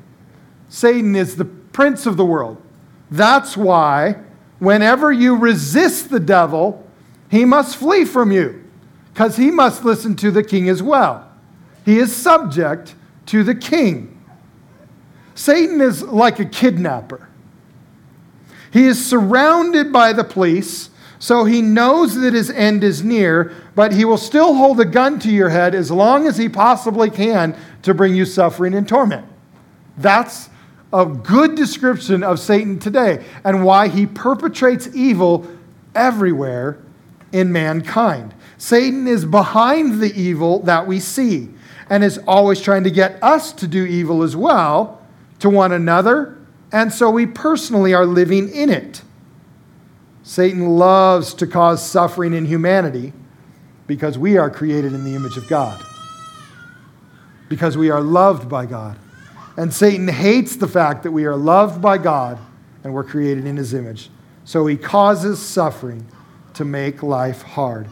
[0.70, 2.62] Satan is the prince of the world.
[3.10, 4.18] That's why
[4.60, 6.88] whenever you resist the devil,
[7.30, 8.64] he must flee from you
[9.14, 11.30] because he must listen to the king as well.
[11.84, 12.96] He is subject
[13.28, 14.22] to the king.
[15.36, 17.28] Satan is like a kidnapper.
[18.72, 20.91] He is surrounded by the police,
[21.22, 25.20] so he knows that his end is near, but he will still hold a gun
[25.20, 29.28] to your head as long as he possibly can to bring you suffering and torment.
[29.98, 30.50] That's
[30.92, 35.46] a good description of Satan today and why he perpetrates evil
[35.94, 36.80] everywhere
[37.32, 38.34] in mankind.
[38.58, 41.50] Satan is behind the evil that we see.
[41.92, 45.02] and is always trying to get us to do evil as well
[45.40, 46.38] to one another,
[46.72, 49.02] and so we personally are living in it.
[50.32, 53.12] Satan loves to cause suffering in humanity
[53.86, 55.84] because we are created in the image of God,
[57.50, 58.98] because we are loved by God.
[59.58, 62.40] And Satan hates the fact that we are loved by God
[62.86, 64.10] and we're created in his image.
[64.46, 66.08] So he causes suffering
[66.54, 67.90] to make life hard.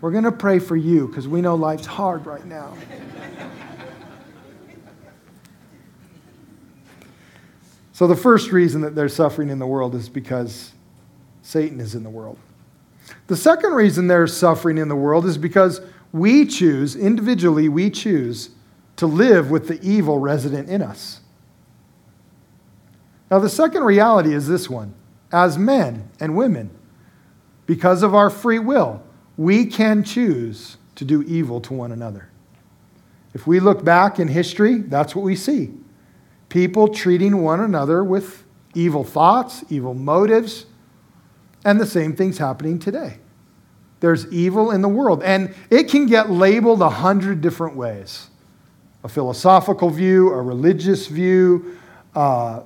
[0.00, 2.72] We're going to pray for you because we know life's hard right now.
[7.96, 10.72] So, the first reason that there's suffering in the world is because
[11.40, 12.36] Satan is in the world.
[13.26, 15.80] The second reason there's suffering in the world is because
[16.12, 18.50] we choose, individually, we choose
[18.96, 21.22] to live with the evil resident in us.
[23.30, 24.92] Now, the second reality is this one
[25.32, 26.68] as men and women,
[27.64, 29.02] because of our free will,
[29.38, 32.28] we can choose to do evil to one another.
[33.32, 35.72] If we look back in history, that's what we see
[36.56, 38.42] people treating one another with
[38.74, 40.64] evil thoughts, evil motives,
[41.66, 43.18] and the same thing's happening today.
[44.00, 48.30] There's evil in the world, and it can get labeled a hundred different ways
[49.04, 51.78] a philosophical view, a religious view,
[52.14, 52.62] uh,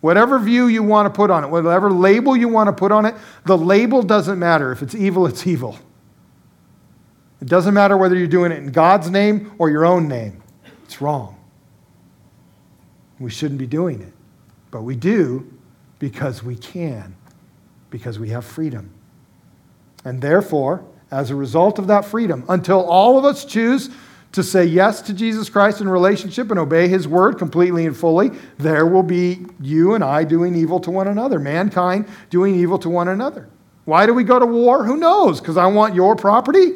[0.00, 3.06] Whatever view you want to put on it, whatever label you want to put on
[3.06, 4.70] it, the label doesn't matter.
[4.70, 5.76] If it's evil, it's evil.
[7.40, 10.44] It doesn't matter whether you're doing it in God's name or your own name.
[10.84, 11.35] It's wrong.
[13.18, 14.12] We shouldn't be doing it.
[14.70, 15.50] But we do
[15.98, 17.16] because we can,
[17.90, 18.90] because we have freedom.
[20.04, 23.90] And therefore, as a result of that freedom, until all of us choose
[24.32, 28.30] to say yes to Jesus Christ in relationship and obey his word completely and fully,
[28.58, 32.90] there will be you and I doing evil to one another, mankind doing evil to
[32.90, 33.48] one another.
[33.86, 34.84] Why do we go to war?
[34.84, 35.40] Who knows?
[35.40, 36.72] Because I want your property?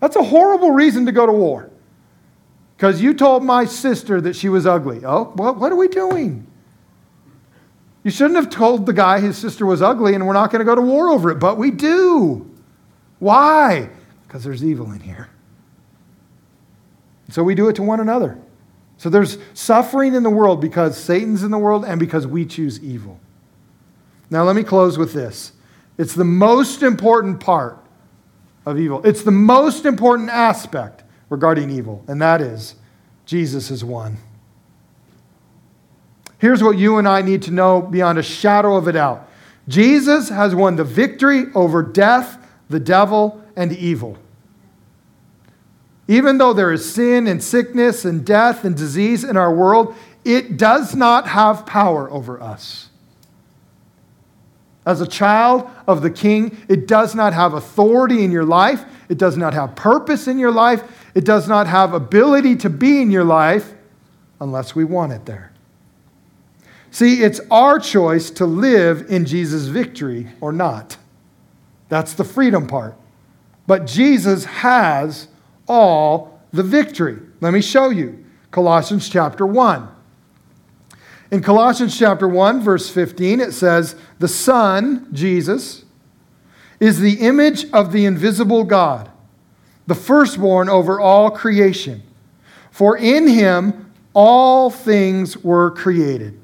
[0.00, 1.70] That's a horrible reason to go to war.
[2.82, 5.02] Because you told my sister that she was ugly.
[5.04, 6.44] Oh, what, what are we doing?
[8.02, 10.64] You shouldn't have told the guy his sister was ugly and we're not going to
[10.64, 12.50] go to war over it, but we do.
[13.20, 13.88] Why?
[14.26, 15.30] Because there's evil in here.
[17.28, 18.36] So we do it to one another.
[18.96, 22.82] So there's suffering in the world because Satan's in the world and because we choose
[22.82, 23.20] evil.
[24.28, 25.52] Now, let me close with this.
[25.98, 27.78] It's the most important part
[28.66, 32.76] of evil, it's the most important aspect regarding evil, and that is
[33.26, 34.18] Jesus is one.
[36.38, 39.28] Here's what you and I need to know beyond a shadow of a doubt
[39.66, 44.18] Jesus has won the victory over death, the devil, and evil.
[46.08, 50.56] Even though there is sin and sickness and death and disease in our world, it
[50.56, 52.90] does not have power over us.
[54.84, 58.84] As a child of the king, it does not have authority in your life.
[59.08, 60.82] It does not have purpose in your life.
[61.14, 63.74] It does not have ability to be in your life
[64.40, 65.52] unless we want it there.
[66.90, 70.96] See, it's our choice to live in Jesus' victory or not.
[71.88, 72.96] That's the freedom part.
[73.66, 75.28] But Jesus has
[75.68, 77.18] all the victory.
[77.40, 78.24] Let me show you.
[78.50, 79.88] Colossians chapter 1.
[81.32, 85.86] In Colossians chapter 1, verse 15, it says, The Son, Jesus,
[86.78, 89.10] is the image of the invisible God,
[89.86, 92.02] the firstborn over all creation.
[92.70, 96.38] For in him all things were created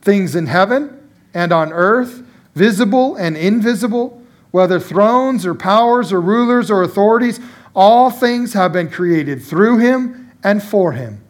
[0.00, 0.98] things in heaven
[1.32, 2.24] and on earth,
[2.56, 7.38] visible and invisible, whether thrones or powers or rulers or authorities.
[7.76, 11.22] All things have been created through him and for him.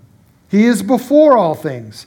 [0.48, 2.06] He is before all things,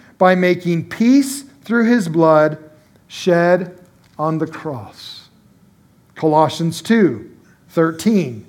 [0.21, 2.63] by making peace through his blood
[3.07, 3.75] shed
[4.19, 5.29] on the cross.
[6.13, 7.27] Colossians 2
[7.69, 8.45] 13.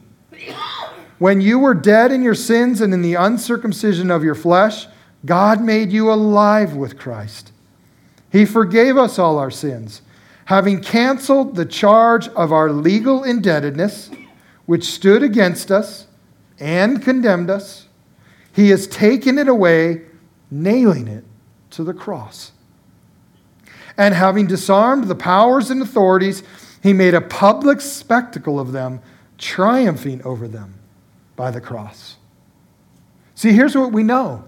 [1.19, 4.87] When you were dead in your sins and in the uncircumcision of your flesh,
[5.25, 7.53] God made you alive with Christ.
[8.31, 10.03] He forgave us all our sins
[10.45, 14.11] having canceled the charge of our legal indebtedness,
[14.67, 16.07] which stood against us
[16.61, 17.89] and condemned us,
[18.53, 20.03] he has taken it away,
[20.51, 21.25] nailing it
[21.73, 22.53] to the cross.
[23.99, 26.43] And having disarmed the powers and authorities,
[26.83, 29.01] he made a public spectacle of them,
[29.39, 30.75] triumphing over them
[31.37, 32.17] by the cross.
[33.35, 34.45] See, here's what we know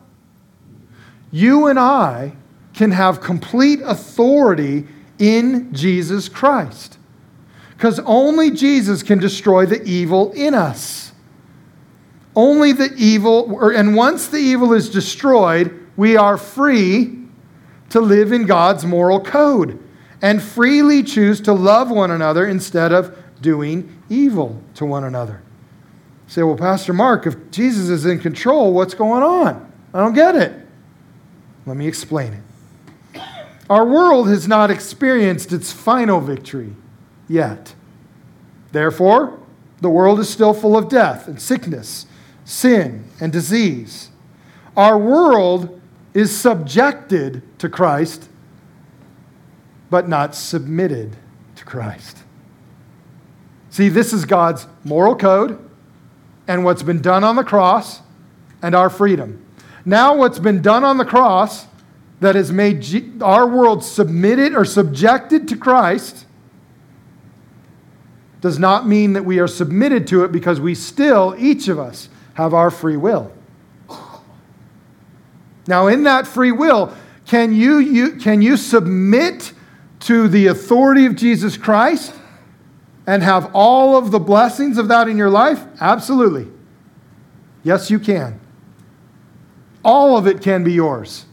[1.31, 2.33] you and I
[2.75, 4.87] can have complete authority
[5.19, 6.99] in Jesus Christ
[7.77, 11.13] because only Jesus can destroy the evil in us.
[12.37, 17.19] Only the evil, and once the evil is destroyed, we are free
[17.91, 19.79] to live in God's moral code
[20.21, 25.43] and freely choose to love one another instead of doing evil to one another.
[26.27, 29.71] You say, well, Pastor Mark, if Jesus is in control, what's going on?
[29.93, 30.53] I don't get it.
[31.67, 33.21] Let me explain it.
[33.71, 36.75] Our world has not experienced its final victory
[37.29, 37.75] yet.
[38.73, 39.39] Therefore,
[39.81, 42.07] the world is still full of death and sickness,
[42.45, 44.11] sin and disease.
[44.77, 45.81] Our world
[46.15, 48.29] is subjected to Christ,
[49.91, 51.17] but not submitted
[51.57, 52.19] to Christ.
[53.71, 55.59] See, this is God's moral code
[56.47, 58.01] and what's been done on the cross
[58.63, 59.45] and our freedom.
[59.85, 61.67] Now, what's been done on the cross
[62.21, 66.25] that has made our world submitted or subjected to Christ
[68.41, 72.09] does not mean that we are submitted to it because we still, each of us,
[72.35, 73.33] have our free will.
[75.67, 76.95] Now, in that free will,
[77.27, 79.53] can you, you, can you submit
[80.01, 82.15] to the authority of Jesus Christ
[83.07, 85.65] and have all of the blessings of that in your life?
[85.81, 86.49] Absolutely.
[87.63, 88.41] Yes, you can.
[89.83, 91.27] All of it can be yours.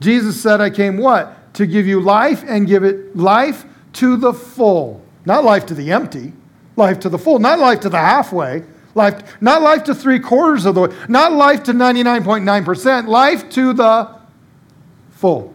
[0.00, 1.54] Jesus said, I came what?
[1.54, 3.64] To give you life and give it life
[3.94, 5.02] to the full.
[5.24, 6.32] Not life to the empty,
[6.76, 7.38] life to the full.
[7.38, 8.62] Not life to the halfway,
[8.96, 13.72] life, not life to three quarters of the way, not life to 99.9%, life to
[13.72, 14.16] the
[15.10, 15.54] full.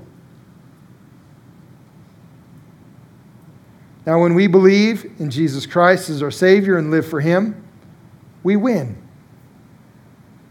[4.05, 7.63] Now, when we believe in Jesus Christ as our Savior and live for Him,
[8.43, 8.97] we win.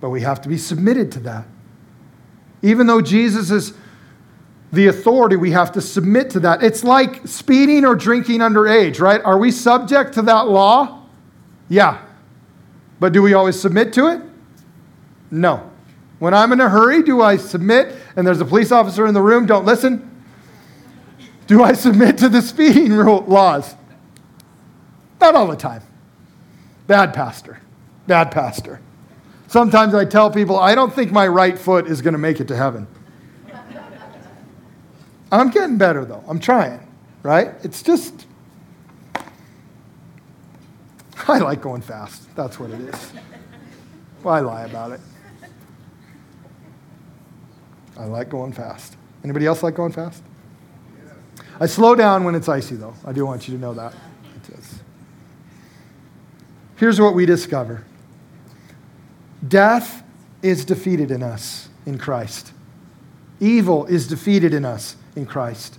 [0.00, 1.46] But we have to be submitted to that.
[2.62, 3.72] Even though Jesus is
[4.72, 6.62] the authority, we have to submit to that.
[6.62, 9.20] It's like speeding or drinking underage, right?
[9.22, 11.06] Are we subject to that law?
[11.68, 12.00] Yeah.
[13.00, 14.22] But do we always submit to it?
[15.30, 15.70] No.
[16.18, 19.22] When I'm in a hurry, do I submit and there's a police officer in the
[19.22, 20.06] room, don't listen?
[21.46, 23.74] Do I submit to the speeding rule laws?
[25.20, 25.82] Not all the time.
[26.86, 27.60] Bad pastor.
[28.06, 28.80] Bad pastor.
[29.48, 32.48] Sometimes I tell people, I don't think my right foot is going to make it
[32.48, 32.86] to heaven.
[35.32, 36.22] I'm getting better though.
[36.28, 36.86] I'm trying,
[37.22, 37.52] right?
[37.62, 38.26] It's just,
[41.28, 42.34] I like going fast.
[42.34, 43.12] That's what it is.
[44.22, 45.00] Why lie about it?
[47.96, 48.96] I like going fast.
[49.24, 50.22] Anybody else like going fast?
[51.58, 52.94] I slow down when it's icy, though.
[53.04, 53.94] I do want you to know that.
[56.80, 57.84] Here's what we discover
[59.46, 60.02] death
[60.42, 62.54] is defeated in us in Christ,
[63.38, 65.78] evil is defeated in us in Christ.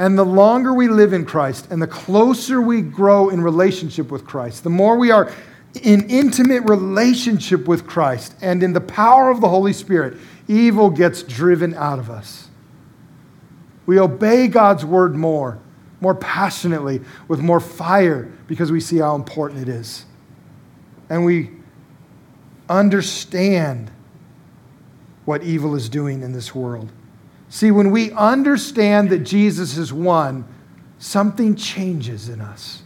[0.00, 4.24] And the longer we live in Christ and the closer we grow in relationship with
[4.24, 5.30] Christ, the more we are
[5.82, 10.16] in intimate relationship with Christ and in the power of the Holy Spirit,
[10.48, 12.48] evil gets driven out of us.
[13.84, 15.58] We obey God's word more,
[16.00, 20.06] more passionately, with more fire, because we see how important it is.
[21.10, 21.50] And we
[22.70, 23.90] understand
[25.26, 26.90] what evil is doing in this world.
[27.50, 30.44] See, when we understand that Jesus is one,
[30.98, 32.82] something changes in us.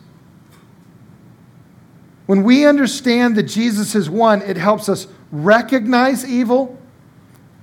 [2.25, 6.79] When we understand that Jesus is one, it helps us recognize evil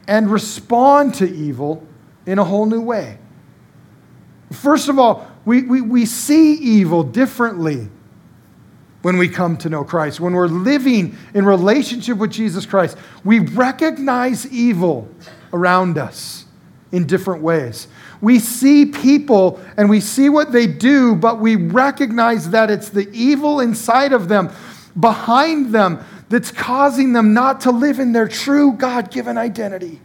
[0.07, 1.85] and respond to evil
[2.27, 3.17] in a whole new way.
[4.51, 7.89] First of all, we, we, we see evil differently
[9.01, 10.19] when we come to know Christ.
[10.19, 15.09] When we're living in relationship with Jesus Christ, we recognize evil
[15.51, 16.45] around us
[16.91, 17.87] in different ways.
[18.19, 23.09] We see people and we see what they do, but we recognize that it's the
[23.11, 24.51] evil inside of them,
[24.99, 29.99] behind them, that's causing them not to live in their true God given identity.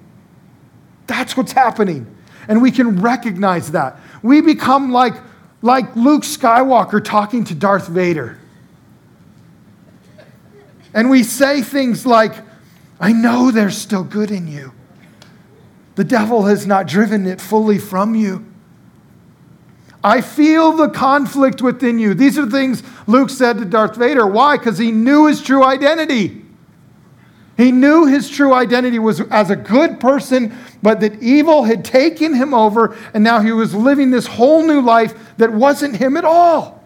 [1.07, 2.07] That's what's happening.
[2.49, 3.99] And we can recognize that.
[4.23, 5.15] We become like,
[5.63, 8.39] like Luke Skywalker talking to Darth Vader.
[10.93, 12.35] And we say things like,
[12.99, 14.73] I know there's still good in you.
[15.97, 18.47] The devil has not driven it fully from you.
[20.05, 22.15] I feel the conflict within you.
[22.15, 24.27] These are things Luke said to Darth Vader.
[24.27, 24.57] Why?
[24.57, 26.45] Because he knew his true identity.
[27.57, 32.35] He knew his true identity was as a good person, but that evil had taken
[32.35, 36.25] him over, and now he was living this whole new life that wasn't him at
[36.25, 36.85] all.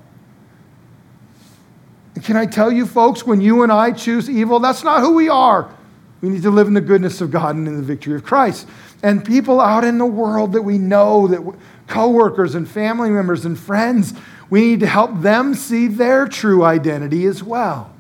[2.23, 5.29] Can I tell you, folks, when you and I choose evil, that's not who we
[5.29, 5.75] are.
[6.21, 8.69] We need to live in the goodness of God and in the victory of Christ.
[9.03, 11.41] And people out in the world that we know, that
[11.87, 14.15] coworkers and family members and friends,
[14.51, 17.93] we need to help them see their true identity as well.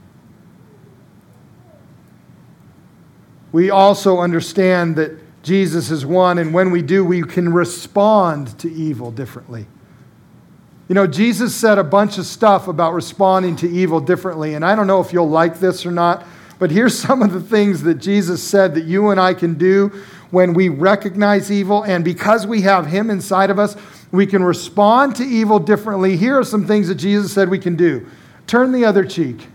[3.52, 8.70] We also understand that Jesus is one, and when we do, we can respond to
[8.70, 9.66] evil differently.
[10.88, 14.74] You know, Jesus said a bunch of stuff about responding to evil differently, and I
[14.74, 16.26] don't know if you'll like this or not,
[16.58, 19.92] but here's some of the things that Jesus said that you and I can do
[20.30, 23.76] when we recognize evil, and because we have Him inside of us,
[24.12, 26.16] we can respond to evil differently.
[26.16, 28.06] Here are some things that Jesus said we can do
[28.46, 29.46] turn the other cheek.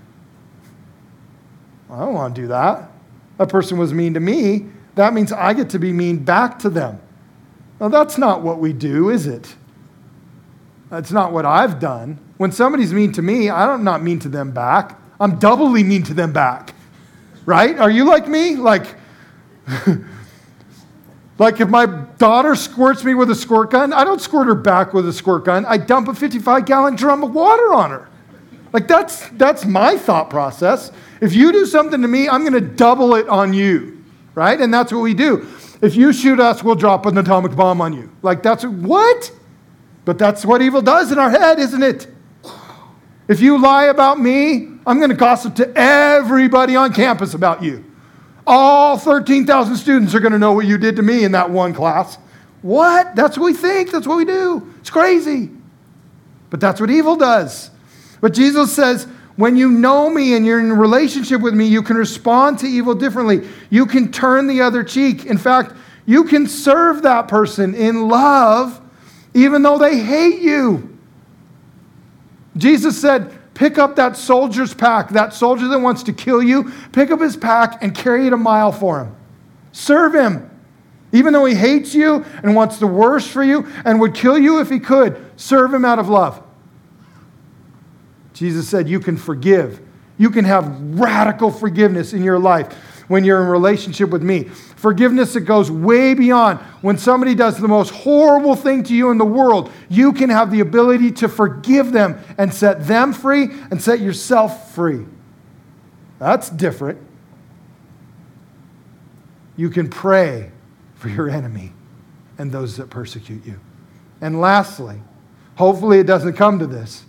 [1.89, 2.89] I don't want to do that.
[3.39, 6.69] A person was mean to me, that means I get to be mean back to
[6.69, 7.01] them.
[7.79, 9.55] Now, that's not what we do, is it?
[10.89, 12.19] That's not what I've done.
[12.37, 14.99] When somebody's mean to me, I'm not mean to them back.
[15.19, 16.73] I'm doubly mean to them back.
[17.45, 17.77] Right?
[17.77, 18.55] Are you like me?
[18.55, 18.95] Like,
[21.37, 21.85] like if my
[22.17, 25.45] daughter squirts me with a squirt gun, I don't squirt her back with a squirt
[25.45, 25.65] gun.
[25.65, 28.07] I dump a 55 gallon drum of water on her.
[28.71, 30.91] Like that's that's my thought process.
[31.21, 34.59] If you do something to me, I'm going to double it on you, right?
[34.59, 35.47] And that's what we do.
[35.81, 38.11] If you shoot us, we'll drop an atomic bomb on you.
[38.21, 39.31] Like that's what?
[40.03, 42.07] But that's what evil does in our head, isn't it?
[43.27, 47.83] If you lie about me, I'm going to gossip to everybody on campus about you.
[48.47, 51.73] All 13,000 students are going to know what you did to me in that one
[51.73, 52.17] class.
[52.61, 53.15] What?
[53.15, 53.91] That's what we think.
[53.91, 54.73] That's what we do.
[54.79, 55.49] It's crazy.
[56.49, 57.71] But that's what evil does.
[58.21, 61.81] But Jesus says, when you know me and you're in a relationship with me, you
[61.83, 63.47] can respond to evil differently.
[63.69, 65.25] You can turn the other cheek.
[65.25, 65.73] In fact,
[66.05, 68.81] you can serve that person in love
[69.33, 70.97] even though they hate you.
[72.55, 77.09] Jesus said, Pick up that soldier's pack, that soldier that wants to kill you, pick
[77.09, 79.15] up his pack and carry it a mile for him.
[79.71, 80.51] Serve him.
[81.11, 84.59] Even though he hates you and wants the worst for you and would kill you
[84.59, 86.43] if he could, serve him out of love.
[88.33, 89.79] Jesus said, You can forgive.
[90.17, 94.43] You can have radical forgiveness in your life when you're in relationship with me.
[94.43, 99.17] Forgiveness that goes way beyond when somebody does the most horrible thing to you in
[99.17, 103.81] the world, you can have the ability to forgive them and set them free and
[103.81, 105.05] set yourself free.
[106.19, 106.99] That's different.
[109.57, 110.51] You can pray
[110.95, 111.71] for your enemy
[112.37, 113.59] and those that persecute you.
[114.21, 114.99] And lastly,
[115.55, 117.05] hopefully it doesn't come to this,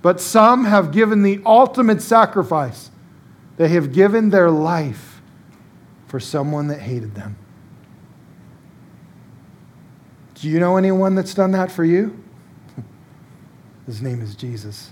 [0.00, 2.90] but some have given the ultimate sacrifice.
[3.56, 5.11] They have given their life
[6.12, 7.34] for someone that hated them.
[10.34, 12.22] Do you know anyone that's done that for you?
[13.86, 14.90] His name is Jesus.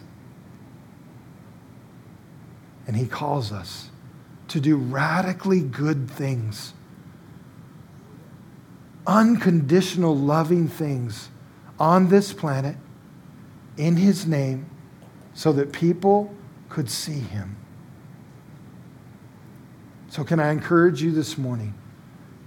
[2.86, 3.90] And he calls us
[4.48, 6.72] to do radically good things,
[9.06, 11.28] unconditional, loving things
[11.78, 12.76] on this planet
[13.76, 14.70] in his name
[15.34, 16.34] so that people
[16.70, 17.59] could see him.
[20.10, 21.72] So, can I encourage you this morning?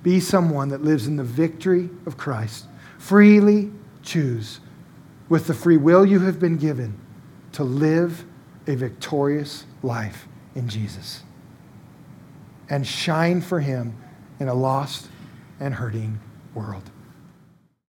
[0.04, 2.66] Be someone that lives in the victory of Christ.
[2.98, 3.72] Freely
[4.04, 4.60] choose,
[5.30, 7.00] with the free will you have been given,
[7.54, 8.26] to live
[8.68, 11.24] a victorious life in Jesus
[12.70, 13.96] and shine for Him
[14.40, 15.08] in a lost
[15.60, 16.20] and hurting
[16.54, 16.90] world.